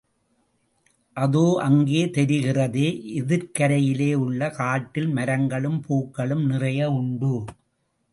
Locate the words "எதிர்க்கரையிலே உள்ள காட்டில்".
3.19-5.07